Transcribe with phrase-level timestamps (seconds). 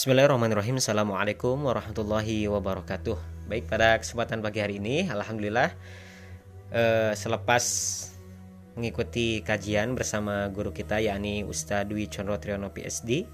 [0.00, 0.80] Bismillahirrahmanirrahim.
[0.80, 3.20] Assalamualaikum warahmatullahi wabarakatuh.
[3.52, 5.76] Baik pada kesempatan pagi hari ini Alhamdulillah
[6.72, 7.64] eh, Selepas
[8.80, 13.28] mengikuti kajian bersama guru kita yakni Ustadz Dwi Chondro Triyono PSD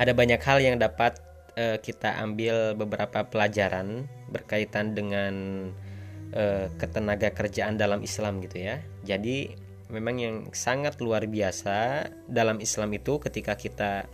[0.00, 1.20] Ada banyak hal yang dapat
[1.52, 5.34] eh, kita ambil beberapa pelajaran Berkaitan dengan
[6.32, 8.80] eh, ketenaga kerjaan dalam Islam gitu ya.
[9.04, 9.52] Jadi
[9.92, 14.08] memang yang sangat luar biasa dalam Islam itu ketika kita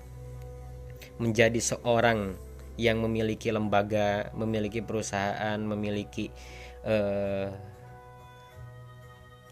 [1.21, 2.37] menjadi seorang
[2.81, 6.33] yang memiliki lembaga, memiliki perusahaan, memiliki
[6.89, 7.53] eh,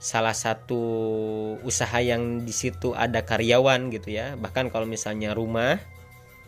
[0.01, 0.83] salah satu
[1.61, 4.35] usaha yang di situ ada karyawan gitu ya.
[4.41, 5.77] Bahkan kalau misalnya rumah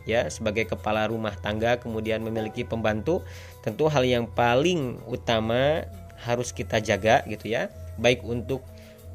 [0.02, 3.20] ya sebagai kepala rumah tangga kemudian memiliki pembantu,
[3.60, 5.84] tentu hal yang paling utama
[6.24, 7.68] harus kita jaga gitu ya.
[8.00, 8.64] Baik untuk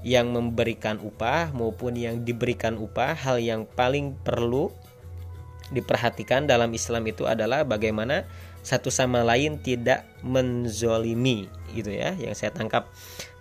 [0.05, 4.70] yang memberikan upah maupun yang diberikan upah, hal yang paling perlu
[5.71, 8.23] diperhatikan dalam Islam itu adalah bagaimana
[8.63, 12.91] satu sama lain tidak menzolimi gitu ya yang saya tangkap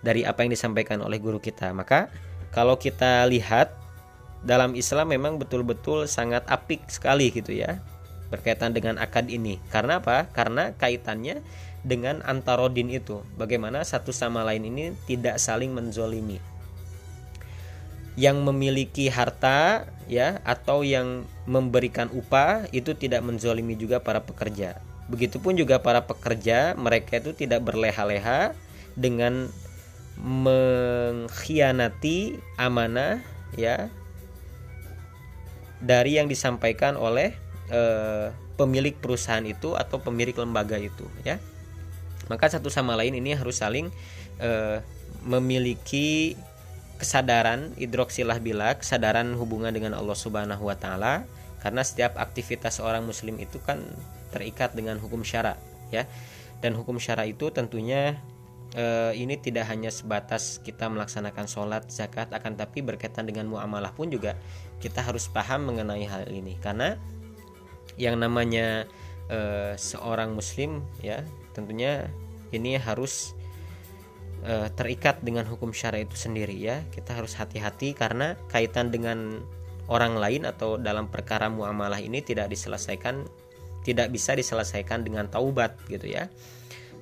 [0.03, 1.71] dari apa yang disampaikan oleh guru kita.
[1.75, 2.11] Maka
[2.51, 3.75] kalau kita lihat
[4.43, 7.79] dalam Islam memang betul-betul sangat apik sekali gitu ya
[8.27, 9.59] berkaitan dengan akad ini.
[9.71, 10.27] Karena apa?
[10.31, 11.39] Karena kaitannya
[11.87, 13.23] dengan antarodin itu.
[13.39, 16.56] Bagaimana satu sama lain ini tidak saling menzolimi
[18.17, 24.81] yang memiliki harta ya atau yang memberikan upah itu tidak menzolimi juga para pekerja.
[25.07, 28.57] Begitupun juga para pekerja mereka itu tidak berleha-leha
[28.97, 29.53] dengan
[30.17, 33.21] mengkhianati amanah
[33.53, 33.93] ya
[35.77, 37.37] dari yang disampaikan oleh
[37.69, 41.37] eh, pemilik perusahaan itu atau pemilik lembaga itu ya.
[42.33, 43.93] Maka satu sama lain ini harus saling
[44.41, 44.81] eh,
[45.21, 46.33] memiliki
[46.97, 51.23] kesadaran idroksilah bila kesadaran hubungan dengan Allah Subhanahu wa taala
[51.61, 53.81] karena setiap aktivitas seorang muslim itu kan
[54.33, 55.57] terikat dengan hukum syara
[55.93, 56.05] ya.
[56.57, 58.17] Dan hukum syara itu tentunya
[58.73, 64.09] eh, ini tidak hanya sebatas kita melaksanakan sholat zakat akan tapi berkaitan dengan muamalah pun
[64.09, 64.33] juga
[64.81, 66.57] kita harus paham mengenai hal ini.
[66.57, 66.97] Karena
[67.97, 68.89] yang namanya
[69.29, 71.21] eh, seorang muslim ya
[71.53, 72.09] tentunya
[72.53, 73.37] ini harus
[74.47, 76.87] e, terikat dengan hukum syara itu sendiri ya.
[76.89, 79.43] Kita harus hati-hati karena kaitan dengan
[79.91, 83.27] orang lain atau dalam perkara muamalah ini tidak diselesaikan
[83.83, 86.31] tidak bisa diselesaikan dengan taubat gitu ya.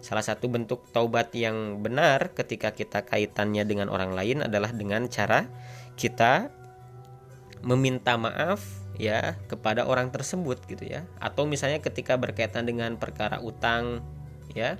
[0.01, 5.49] Salah satu bentuk taubat yang benar ketika kita kaitannya dengan orang lain adalah dengan cara
[5.97, 6.53] kita
[7.65, 8.61] meminta maaf
[9.01, 11.09] ya kepada orang tersebut gitu ya.
[11.17, 14.05] Atau misalnya ketika berkaitan dengan perkara utang
[14.53, 14.77] ya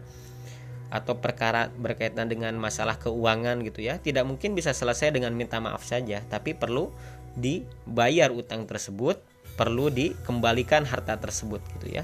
[0.93, 5.81] atau perkara berkaitan dengan masalah keuangan gitu ya tidak mungkin bisa selesai dengan minta maaf
[5.81, 6.93] saja tapi perlu
[7.35, 9.19] dibayar utang tersebut
[9.55, 12.03] perlu dikembalikan harta tersebut gitu ya.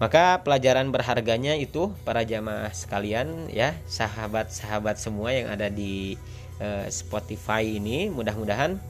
[0.00, 6.16] Maka pelajaran berharganya itu para jamaah sekalian ya sahabat-sahabat semua yang ada di
[6.56, 8.80] uh, Spotify ini mudah-mudahan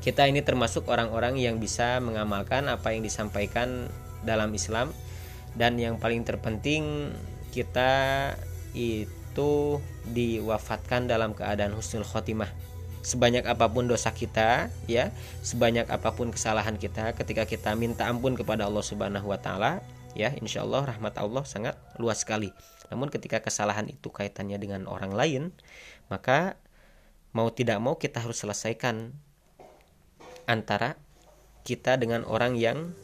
[0.00, 3.92] kita ini termasuk orang-orang yang bisa mengamalkan apa yang disampaikan
[4.24, 4.92] dalam Islam.
[5.52, 7.12] Dan yang paling terpenting
[7.52, 7.92] kita
[8.72, 12.48] itu diwafatkan dalam keadaan husnul khotimah.
[13.04, 15.10] Sebanyak apa pun dosa kita ya
[15.42, 19.82] sebanyak apa pun kesalahan kita ketika kita minta ampun kepada Allah Subhanahu wa taala
[20.14, 22.54] ya insya Allah rahmat Allah sangat luas sekali.
[22.88, 25.42] Namun ketika kesalahan itu kaitannya dengan orang lain
[26.08, 26.56] maka
[27.34, 29.12] mau tidak mau kita harus selesaikan
[30.46, 30.94] antara
[31.66, 32.94] kita dengan orang yang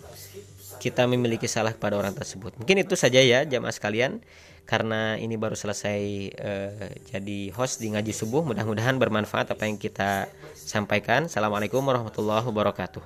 [0.78, 2.54] kita memiliki salah pada orang tersebut.
[2.56, 4.22] Mungkin itu saja ya jamaah sekalian
[4.68, 6.00] karena ini baru selesai
[6.38, 11.26] uh, jadi host di ngaji subuh mudah-mudahan bermanfaat apa yang kita sampaikan.
[11.26, 13.00] Assalamualaikum warahmatullahi wabarakatuh.